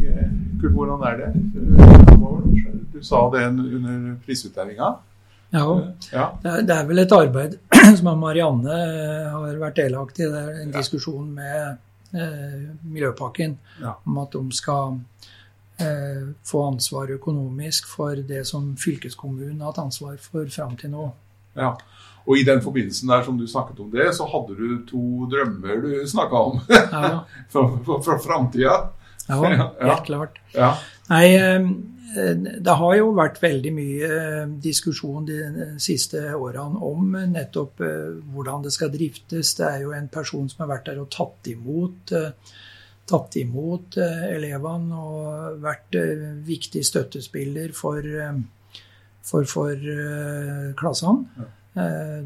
Kurt, 0.62 0.72
Hvordan 0.74 1.04
er 1.08 1.18
det? 1.22 1.30
Du 2.94 3.00
sa 3.04 3.30
det 3.34 3.46
under 3.48 4.16
prisutdelinga. 4.25 4.96
Ja, 5.50 5.63
Ja. 6.12 6.25
det 6.44 6.51
er, 6.51 6.62
det 6.68 6.75
er 6.75 6.86
vel 6.89 7.00
et 7.00 7.12
arbeid 7.16 7.58
som 7.98 8.10
Marianne 8.20 8.74
eh, 8.74 9.30
har 9.32 9.60
vært 9.62 9.77
delaktig 9.80 10.25
i. 10.25 10.32
Det 10.34 10.42
er 10.42 10.62
en 10.63 10.74
Ja. 10.74 10.77
diskusjon 10.82 11.30
med 11.34 11.77
eh, 12.13 12.66
Miljøpakken 12.84 13.58
Ja. 13.82 13.94
om 14.06 14.18
at 14.18 14.32
de 14.36 14.51
skal 14.51 15.00
eh, 15.80 16.27
få 16.44 16.66
ansvar 16.74 17.08
økonomisk 17.16 17.88
for 17.88 18.16
det 18.16 18.44
som 18.48 18.75
fylkeskommunen 18.75 19.62
har 19.62 19.72
hatt 19.72 19.86
ansvar 19.86 20.18
for 20.20 20.46
fram 20.51 20.75
til 20.75 20.92
nå. 20.92 21.12
Ja. 21.58 21.74
Og 22.28 22.36
i 22.38 22.44
den 22.44 22.60
forbindelsen 22.60 23.08
der 23.08 23.22
som 23.24 23.38
du 23.40 23.46
snakket 23.48 23.78
om 23.80 23.92
det, 23.92 24.10
så 24.18 24.26
hadde 24.28 24.56
du 24.58 24.82
to 24.90 25.02
drømmer 25.32 25.78
du 25.84 25.92
snakka 26.12 26.42
om 26.50 26.58
Ja, 26.70 27.22
for, 27.54 27.78
for, 27.86 28.02
for 28.04 28.20
framtida. 28.24 28.90
ja 29.30 29.38
Ja. 29.54 29.70
helt 29.80 30.06
klart. 30.10 30.40
Ja. 30.54 30.74
Nei, 31.10 31.36
eh, 31.36 31.70
det 32.64 32.76
har 32.82 32.94
jo 32.98 33.14
vært 33.16 33.40
veldig 33.44 33.72
mye 33.76 34.10
eh, 34.18 34.44
diskusjon 34.64 35.26
de 35.28 35.40
siste 35.84 36.22
årene 36.36 36.80
om 36.84 37.16
nettopp 37.32 37.80
eh, 37.84 38.20
hvordan 38.34 38.64
det 38.68 38.72
skal 38.76 38.92
driftes. 38.92 39.54
Det 39.60 39.66
er 39.68 39.82
jo 39.86 39.96
en 39.96 40.08
person 40.12 40.48
som 40.52 40.66
har 40.66 40.74
vært 40.76 40.92
der 40.92 41.00
og 41.04 41.10
tatt 41.16 41.48
imot, 41.52 42.12
tatt 43.08 43.36
imot 43.40 43.96
elevene 44.04 45.00
og 45.00 45.62
vært 45.64 45.96
viktig 46.48 46.84
støttespiller 46.84 47.72
for, 47.76 48.04
for, 49.27 49.48
for 49.50 49.75
uh, 49.75 50.72
klassene. 50.79 51.48
Uh, 51.77 52.24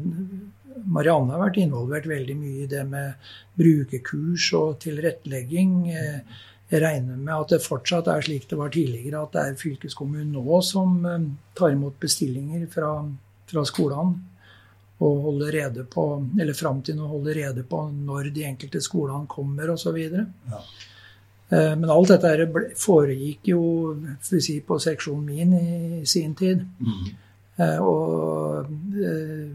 Marianne 0.88 1.34
har 1.34 1.42
vært 1.42 1.60
involvert 1.62 2.08
veldig 2.08 2.38
mye 2.38 2.64
i 2.64 2.70
det 2.70 2.86
med 2.88 3.28
brukerkurs 3.58 4.48
og 4.58 4.80
tilrettelegging. 4.86 5.76
Uh, 5.92 6.40
Jeg 6.72 6.80
regner 6.80 7.18
med 7.20 7.34
at 7.34 7.50
det 7.52 7.64
fortsatt 7.66 8.06
er 8.08 8.22
slik 8.24 8.46
det 8.48 8.56
var 8.56 8.70
tidligere, 8.72 9.20
at 9.20 9.34
det 9.34 9.40
er 9.44 9.58
fylkeskommunen 9.60 10.30
nå 10.32 10.60
som 10.64 11.02
eh, 11.04 11.26
tar 11.58 11.74
imot 11.74 11.98
bestillinger 12.00 12.62
fra, 12.72 12.94
fra 13.50 13.64
skolene. 13.68 14.14
Og 15.02 15.18
holder 15.26 15.52
rede 15.52 15.84
på, 15.90 16.04
eller 16.40 16.54
fram 16.56 16.80
til 16.86 16.96
nå 16.96 17.08
holder 17.10 17.34
rede 17.34 17.64
på 17.68 17.82
når 17.92 18.30
de 18.32 18.46
enkelte 18.46 18.80
skolene 18.80 19.28
kommer 19.28 19.72
osv. 19.74 19.98
Ja. 19.98 20.60
Eh, 21.52 21.74
Men 21.76 21.90
alt 21.90 22.08
dette 22.08 22.46
foregikk 22.80 23.48
jo 23.52 23.62
si, 24.22 24.60
på 24.60 24.78
seksjonen 24.80 25.24
min 25.26 25.52
i 25.58 26.06
sin 26.06 26.34
tid. 26.34 26.64
Mm. 26.80 27.10
Eh, 27.58 27.78
Og 27.78 28.66
eh, 29.04 29.50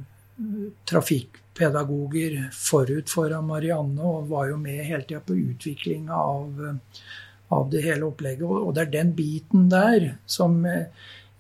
trafikkpedagoger 0.85 2.49
forut 2.53 3.09
for 3.09 3.33
Marianne 3.41 4.01
og 4.03 4.29
var 4.29 4.49
jo 4.51 4.57
med 4.61 4.83
hele 4.85 5.03
tida 5.07 5.19
på 5.25 5.33
utviklinga 5.37 6.13
av, 6.13 6.61
eh, 6.67 7.01
av 7.49 7.69
det 7.71 7.81
hele 7.83 8.05
opplegget. 8.11 8.43
Og 8.45 8.73
det 8.75 8.81
er 8.87 8.91
den 8.99 9.13
biten 9.17 9.69
der 9.69 10.17
som 10.25 10.63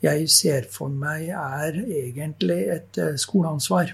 jeg 0.01 0.29
ser 0.29 0.65
for 0.71 0.89
meg 0.89 1.29
er 1.29 1.73
egentlig 1.85 2.61
et 2.69 2.99
skoleansvar. 3.17 3.93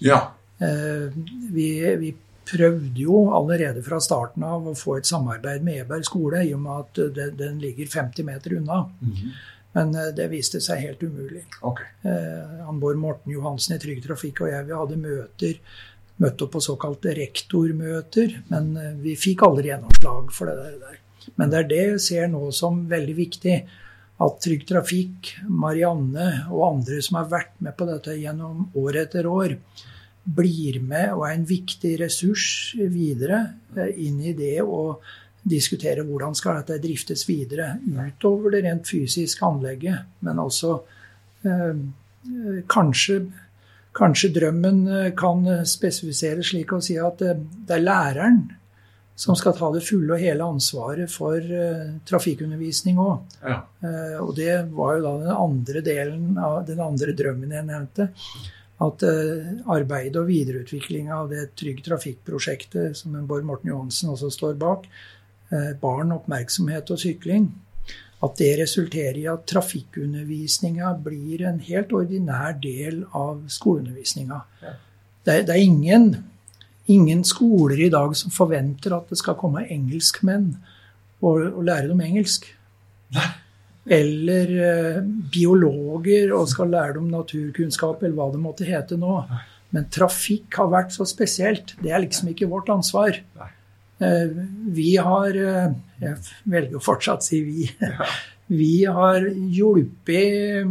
ja. 0.00 0.30
Eh, 0.60 1.12
Vi, 1.52 1.96
vi 2.00 2.14
prøvde 2.46 3.02
jo 3.02 3.24
allerede 3.34 3.82
fra 3.84 3.98
starten 4.00 4.44
av 4.46 4.66
å 4.70 4.74
få 4.78 4.98
et 5.00 5.08
samarbeid 5.08 5.64
med 5.66 5.82
Eberg 5.84 6.04
skole, 6.06 6.44
i 6.46 6.52
og 6.54 6.60
med 6.64 6.80
at 6.84 6.98
eh, 7.02 7.12
det- 7.16 7.36
den 7.40 7.58
ligger 7.60 7.86
50 7.86 8.24
meter 8.24 8.56
unna. 8.60 8.84
Mhm. 9.00 9.32
Men 9.76 9.94
eh, 9.94 10.12
det 10.16 10.30
viste 10.30 10.60
seg 10.64 10.80
helt 10.80 11.02
umulig. 11.02 11.42
Okay. 11.62 11.86
Eh, 12.04 12.70
Bård 12.80 12.96
Morten 12.96 13.32
Johansen 13.32 13.76
i 13.76 13.78
Trygg 13.78 14.02
Trafikk 14.06 14.40
og 14.40 14.48
jeg 14.52 14.66
vi 14.66 14.72
hadde 14.72 14.96
møter, 15.02 15.58
møtte 16.18 16.46
opp 16.46 16.52
på 16.54 16.62
såkalte 16.64 17.12
rektormøter, 17.18 18.38
men 18.48 18.70
eh, 18.80 18.92
vi 19.02 19.16
fikk 19.20 19.42
aldri 19.46 19.68
gjennomslag 19.72 20.30
for 20.32 20.46
det 20.48 20.78
der. 20.80 20.96
Men 21.36 21.50
det 21.50 21.58
er 21.58 21.68
det 21.68 21.82
jeg 21.82 22.00
ser 22.00 22.28
nå 22.32 22.46
som 22.54 22.86
veldig 22.88 23.16
viktig. 23.18 23.58
at 24.18 24.38
Trygg 24.40 24.62
Trafikk, 24.66 25.34
Marianne 25.46 26.46
og 26.48 26.62
andre 26.70 27.02
som 27.04 27.18
har 27.18 27.26
vært 27.28 27.50
med 27.60 27.74
på 27.76 27.84
dette 27.84 28.14
gjennom 28.16 28.70
år 28.80 28.96
etter 29.02 29.26
år, 29.28 29.58
blir 30.26 30.80
med 30.82 31.12
og 31.14 31.24
er 31.28 31.36
en 31.36 31.46
viktig 31.46 31.92
ressurs 32.00 32.74
videre 32.76 33.42
eh, 33.76 33.92
inn 34.08 34.18
i 34.24 34.34
det 34.36 34.58
å 34.62 34.98
diskutere 35.46 36.02
hvordan 36.02 36.34
skal 36.34 36.58
dette 36.58 36.80
driftes 36.82 37.22
videre 37.28 37.76
utover 37.86 38.56
det 38.56 38.64
rent 38.64 38.88
fysiske 38.90 39.46
anlegget, 39.46 40.18
men 40.26 40.42
også 40.42 40.72
eh, 41.46 41.82
kanskje, 42.72 43.20
kanskje 43.94 44.32
drømmen 44.34 44.82
eh, 44.90 45.10
kan 45.18 45.46
spesifiseres 45.68 46.50
slik 46.50 46.74
å 46.74 46.82
si 46.82 46.98
at 46.98 47.22
det, 47.22 47.36
det 47.68 47.78
er 47.78 47.86
læreren 47.86 48.40
som 49.16 49.36
skal 49.36 49.54
ta 49.56 49.70
det 49.72 49.80
fulle 49.84 50.12
og 50.12 50.20
hele 50.20 50.44
ansvaret 50.44 51.08
for 51.08 51.40
uh, 51.40 51.94
trafikkundervisning 52.04 52.98
òg. 53.00 53.38
Ja. 53.40 53.62
Uh, 53.80 54.18
og 54.26 54.34
det 54.36 54.58
var 54.76 54.98
jo 54.98 55.06
da 55.06 55.12
den 55.22 55.32
andre 55.32 55.82
delen 55.84 56.36
av 56.36 56.58
den 56.68 56.82
andre 56.84 57.14
drømmen 57.16 57.54
jeg 57.56 57.64
nevnte. 57.64 58.10
At 58.84 59.04
uh, 59.08 59.52
arbeidet 59.72 60.18
og 60.20 60.28
videreutvikling 60.28 61.12
av 61.14 61.30
det 61.32 61.50
Trygg 61.56 61.82
Trafikk-prosjektet 61.86 62.98
som 62.98 63.14
Bård 63.28 63.46
Morten 63.48 63.72
Johansen 63.72 64.12
også 64.12 64.32
står 64.34 64.58
bak, 64.60 64.90
barn, 65.78 66.10
oppmerksomhet 66.10 66.88
og 66.90 66.98
sykling, 66.98 67.44
at 68.18 68.32
det 68.40 68.48
resulterer 68.58 69.20
i 69.20 69.28
at 69.30 69.44
trafikkundervisninga 69.46 70.88
blir 71.04 71.44
en 71.46 71.60
helt 71.62 71.92
ordinær 71.94 72.56
del 72.58 73.04
av 73.14 73.44
skoleundervisninga. 73.54 74.40
Ja. 74.64 74.72
Det, 75.22 75.36
det, 75.46 75.54
er 75.54 75.62
ingen 75.62 76.08
ingen 76.86 77.24
skoler 77.24 77.80
i 77.80 77.90
dag 77.90 78.14
som 78.16 78.34
forventer 78.34 78.94
at 78.96 79.10
det 79.10 79.18
skal 79.20 79.38
komme 79.38 79.66
engelskmenn 79.72 80.52
og, 81.22 81.40
og 81.52 81.62
lære 81.66 81.90
dem 81.90 82.02
engelsk. 82.04 82.48
Nei. 83.16 83.28
Eller 83.86 84.54
eh, 84.68 85.02
biologer 85.30 86.32
og 86.34 86.48
skal 86.50 86.72
lære 86.74 86.96
dem 86.98 87.10
naturkunnskap, 87.12 88.02
eller 88.02 88.16
hva 88.18 88.30
det 88.32 88.42
måtte 88.42 88.66
hete 88.66 88.98
nå. 88.98 89.20
Men 89.74 89.86
trafikk 89.92 90.58
har 90.58 90.72
vært 90.72 90.94
så 90.94 91.06
spesielt. 91.08 91.76
Det 91.82 91.92
er 91.92 92.02
liksom 92.02 92.32
ikke 92.32 92.50
vårt 92.50 92.70
ansvar. 92.72 93.18
Eh, 93.98 94.28
vi 94.76 94.96
har 95.00 95.36
eh, 95.36 95.70
Jeg 96.02 96.16
velger 96.44 96.76
å 96.76 96.84
fortsatt 96.84 97.24
si 97.24 97.40
vi. 97.44 97.70
Vi 98.46 98.84
har 98.86 99.24
hjulpet 99.26 100.68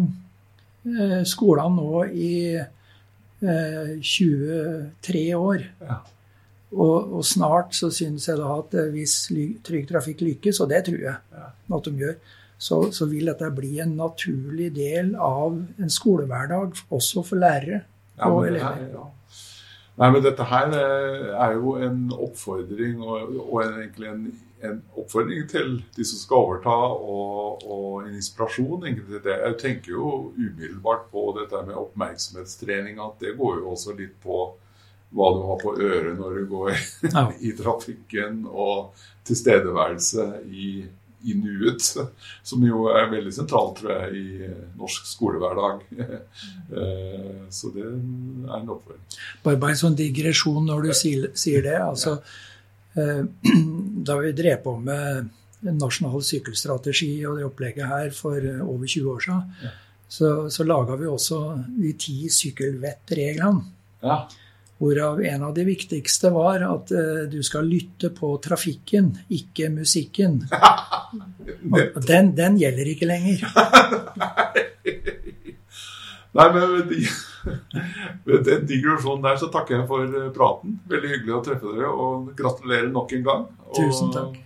skolene 1.27 1.75
nå 1.75 2.05
i 2.07 2.55
23 3.41 5.23
eh, 5.25 5.33
år. 5.35 5.65
Og, 6.71 7.11
og, 7.17 7.25
snart 7.27 7.75
så 7.75 7.89
synes 7.91 8.29
jeg 8.29 8.39
da 8.39 8.47
at 8.61 8.77
hvis 8.93 9.17
Trygg 9.67 9.89
Trafikk 9.89 10.23
lykkes, 10.23 10.61
og 10.63 10.71
det 10.71 10.85
tror 10.87 11.03
jeg 11.03 11.17
at 11.19 11.89
de 11.89 11.93
gjør, 11.99 12.15
så, 12.57 12.91
så, 12.91 13.05
vil 13.11 13.27
dette 13.31 13.49
bli 13.51 13.79
en 13.83 13.97
naturlig 13.99 14.71
del 14.75 15.13
av 15.19 15.57
en 15.59 15.91
skolehverdag, 15.91 16.79
også 16.95 17.23
for 17.25 17.41
lærere 17.41 17.81
ja, 18.15 18.29
og 18.29 18.47
elever. 18.47 18.79
Her, 18.79 18.89
ja. 18.93 19.05
Nei, 19.95 20.09
men 20.11 20.23
dette 20.25 20.47
her 20.49 20.73
eh, 20.75 21.29
er 21.39 21.53
jo 21.55 21.77
en 21.79 22.09
oppfordring, 22.11 22.99
og, 23.03 23.37
og 23.45 23.61
egentlig 23.63 24.09
en, 24.11 24.25
en, 24.67 24.81
oppfordring 24.99 25.47
til 25.51 25.77
de 25.95 26.07
som 26.07 26.19
skal 26.19 26.41
overta, 26.41 26.75
og, 26.95 27.63
og 27.63 28.01
en 28.03 28.17
inspirasjon. 28.17 28.83
Egentlig. 28.83 29.21
Jeg 29.23 29.55
tenker 29.61 29.95
jo 29.95 30.11
umiddelbart 30.35 31.07
på 31.13 31.29
dette 31.39 31.63
med 31.67 31.79
oppmerksomhetstrening, 31.79 32.99
at 33.03 33.23
det 33.23 33.37
går 33.39 33.61
jo 33.61 33.71
også 33.75 33.95
litt 33.99 34.15
på 34.23 34.45
hva 35.15 35.31
du 35.31 35.41
har 35.47 35.59
på 35.61 35.71
øret 35.79 36.17
når 36.19 36.39
du 36.41 36.45
går 36.51 36.73
ja. 37.07 37.29
i 37.47 37.55
trafikken, 37.55 38.43
og 38.51 38.91
tilstedeværelse 39.27 40.27
i 40.51 40.69
i 41.25 41.35
nuet, 41.37 41.83
som 42.49 42.65
jo 42.65 42.87
er 42.93 43.09
veldig 43.11 43.33
sentralt, 43.35 43.79
tror 43.79 43.93
jeg, 43.95 44.21
i 44.21 44.49
norsk 44.79 45.11
skolehverdag. 45.15 45.85
Eh, 46.65 47.43
så 47.53 47.69
det 47.75 47.83
er 47.85 47.91
en 47.93 48.69
oppfordring. 48.73 49.01
Bare, 49.43 49.57
bare 49.61 49.75
en 49.75 49.77
sånn 49.77 49.97
digresjon 49.97 50.65
når 50.65 50.87
du 50.87 50.93
sier 50.97 51.61
det. 51.61 51.75
altså 51.77 52.15
eh, 52.97 53.21
Da 54.09 54.15
vi 54.17 54.31
drev 54.33 54.63
på 54.63 54.73
med 54.81 55.29
nasjonal 55.61 56.23
sykkelstrategi 56.25 57.11
og 57.29 57.37
det 57.37 57.45
opplegget 57.45 57.85
her 57.91 58.09
for 58.17 58.41
over 58.65 58.89
20 58.89 59.11
år 59.13 59.23
siden, 59.27 59.69
så, 60.17 60.31
så 60.49 60.65
laga 60.65 60.97
vi 60.99 61.07
også 61.09 61.39
de 61.69 61.93
ti 62.01 62.17
sykkelvettreglene. 62.33 63.63
Ja. 64.01 64.17
Hvorav 64.75 65.21
en 65.23 65.43
av 65.47 65.53
de 65.55 65.63
viktigste 65.67 66.29
var 66.35 66.65
at 66.67 66.91
uh, 66.91 67.23
du 67.31 67.39
skal 67.47 67.67
lytte 67.69 68.09
på 68.15 68.33
trafikken, 68.43 69.13
ikke 69.31 69.69
musikken. 69.71 70.41
Den, 72.05 72.33
den 72.35 72.57
gjelder 72.59 72.89
ikke 72.91 73.07
lenger. 73.07 73.45
Nei, 76.35 76.47
men 76.51 76.71
med 78.23 78.43
den 78.47 78.65
digresjonen 78.67 79.23
der 79.23 79.37
så 79.39 79.47
takker 79.53 79.77
jeg 79.77 79.87
for 79.87 80.03
eh, 80.19 80.31
praten. 80.35 80.79
Veldig 80.91 81.11
hyggelig 81.13 81.35
å 81.37 81.43
treffe 81.45 81.71
dere, 81.71 81.91
og 81.91 82.31
gratulerer 82.35 82.89
nok 82.91 83.13
en 83.15 83.27
gang. 83.29 83.45
Og 83.69 83.77
Tusen 83.79 84.11
takk. 84.11 84.39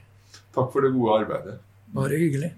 Takk 0.54 0.70
for 0.74 0.86
det 0.86 0.92
gode 0.94 1.22
arbeidet. 1.24 1.56
Bare 1.96 2.20
hyggelig. 2.22 2.52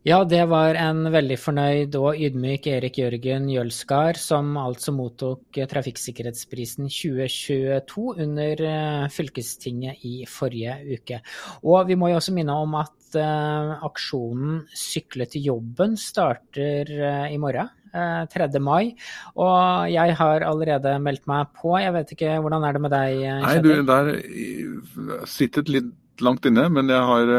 Ja, 0.00 0.22
det 0.24 0.46
var 0.48 0.78
en 0.80 1.04
veldig 1.12 1.36
fornøyd 1.36 1.96
og 1.98 2.16
ydmyk 2.24 2.64
Erik 2.72 2.96
Jørgen 3.02 3.50
Jølskar 3.52 4.16
som 4.16 4.54
altså 4.56 4.94
mottok 4.96 5.58
Trafikksikkerhetsprisen 5.68 6.88
2022 6.88 8.06
under 8.24 8.62
eh, 8.64 9.04
fylkestinget 9.12 10.00
i 10.08 10.14
forrige 10.24 10.78
uke. 10.96 11.20
Og 11.68 11.84
vi 11.92 11.98
må 12.00 12.08
jo 12.08 12.16
også 12.16 12.32
minne 12.32 12.56
om 12.62 12.78
at 12.80 13.20
uh, 13.20 13.76
aksjonen 13.90 14.62
Sykle 14.72 15.28
til 15.28 15.50
jobben 15.50 16.00
starter 16.00 16.96
uh, 16.96 17.28
i 17.28 17.36
morgen. 17.36 17.68
3. 17.90 18.46
mai. 18.62 18.94
Og 19.34 19.90
jeg 19.90 20.14
har 20.14 20.44
allerede 20.46 20.92
meldt 21.02 21.24
meg 21.26 21.48
på. 21.58 21.72
Jeg 21.82 21.90
vet 21.96 22.12
ikke, 22.14 22.36
Hvordan 22.38 22.62
er 22.62 22.76
det 22.76 22.82
med 22.84 22.92
deg, 22.94 23.16
Kjetil? 23.18 23.42
Nei, 23.42 23.56
du, 23.66 23.80
Der 23.90 25.26
sitter 25.26 25.66
litt 25.66 25.90
langt 26.24 26.46
inne, 26.48 26.68
men 26.72 26.90
jeg 26.92 27.06
har 27.10 27.32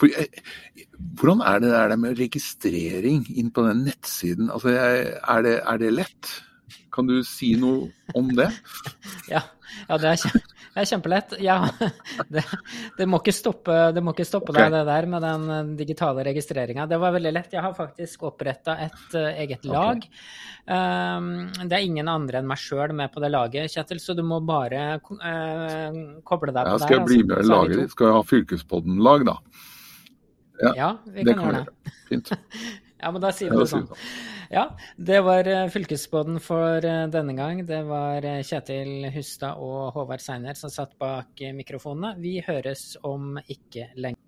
for 0.00 0.10
jeg, 0.10 0.28
hvordan 1.20 1.42
er 1.46 1.58
det, 1.62 1.72
er 1.76 1.88
det 1.92 1.98
med 2.00 2.18
registrering 2.20 3.24
inn 3.38 3.50
på 3.54 3.64
den 3.66 3.84
nettsiden? 3.88 4.50
Altså, 4.52 4.72
er, 4.74 5.42
det, 5.46 5.56
er, 5.64 5.80
det, 5.80 5.92
lett? 5.94 6.32
Kan 6.92 7.08
du 7.08 7.20
si 7.26 7.54
noe 7.60 7.90
om 8.18 8.30
det? 8.36 8.50
ja, 9.34 9.42
ja 9.88 9.98
det, 10.00 10.12
er 10.12 10.22
kjempe, 10.24 10.59
det, 10.74 10.82
er 10.82 10.88
kjempelett. 10.90 11.34
Ja, 11.42 11.56
det, 12.34 12.44
det, 12.98 13.06
må 13.10 13.18
ikke 13.20 13.34
stoppe, 13.34 13.76
må 14.00 14.14
ikke 14.14 14.26
stoppe 14.28 14.54
okay. 14.54 14.68
deg, 14.68 14.76
det 14.76 14.82
der 14.88 15.08
med 15.10 15.24
den 15.26 15.48
eh, 15.54 15.72
digitale 15.80 16.24
registreringa. 16.30 16.86
Det 16.90 17.00
var 17.02 17.14
veldig 17.16 17.32
lett. 17.34 17.56
Jeg 17.56 17.64
har 17.64 17.74
faktisk 17.76 18.28
oppretta 18.30 18.76
et 18.86 19.16
uh, 19.16 19.26
eget 19.32 19.66
lag. 19.68 19.98
Okay. 19.98 20.22
Um, 20.70 21.50
det 21.64 21.74
er 21.74 21.86
ingen 21.86 22.10
andre 22.12 22.40
enn 22.40 22.48
meg 22.50 22.60
sjøl 22.62 22.94
med 22.96 23.10
på 23.10 23.22
det 23.24 23.32
laget, 23.34 23.72
Kjetil, 23.72 24.02
så 24.02 24.14
du 24.14 24.22
må 24.26 24.38
bare 24.46 24.84
uh, 25.00 26.00
koble 26.26 26.54
deg 26.54 26.70
på 26.70 26.76
der. 26.76 26.84
Skal 26.86 26.98
jeg 27.00 27.08
bli 27.08 27.20
altså. 27.24 27.32
med 27.32 27.42
i 27.42 27.50
laget? 27.50 27.96
Skal 27.96 28.10
jeg 28.10 28.18
ha 28.18 28.24
Fylkespodden-lag, 28.34 29.26
da? 29.30 29.38
Ja, 30.60 30.72
ja 30.76 30.90
vi 31.10 31.24
kan, 31.24 31.40
gjøre 31.40 31.64
det. 31.64 31.94
Fint. 32.08 32.34
ja, 33.02 33.10
men 33.10 33.22
da 33.22 33.32
sier 33.34 33.52
vi 33.52 33.62
det 33.62 33.70
sånn. 33.72 33.88
Ja, 34.50 34.76
det 34.96 35.20
var 35.22 35.46
eh, 35.46 35.68
fylkesbåten 35.70 36.40
for 36.42 36.84
eh, 36.84 37.06
denne 37.06 37.32
gang. 37.38 37.66
Det 37.66 37.82
var 37.86 38.24
eh, 38.26 38.42
Kjetil 38.42 39.06
Hustad 39.14 39.54
og 39.62 39.92
Håvard 39.94 40.20
Seiner 40.24 40.54
som 40.58 40.70
satt 40.74 40.98
bak 40.98 41.40
mikrofonene. 41.54 42.16
Vi 42.18 42.40
høres 42.42 42.96
om 43.06 43.38
ikke 43.46 43.94
lenge. 43.94 44.18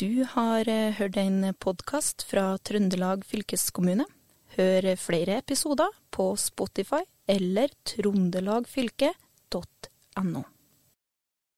Du 0.00 0.24
har 0.32 0.64
hørt 0.96 1.16
en 1.20 1.52
podkast 1.60 2.24
fra 2.26 2.58
Trøndelag 2.64 3.24
fylkeskommune. 3.28 4.08
Hør 4.56 4.96
flere 4.96 5.36
episoder 5.44 5.92
på 6.10 6.36
Spotify 6.40 7.04
eller 7.28 7.68
trondelagfylket.no. 7.92 10.44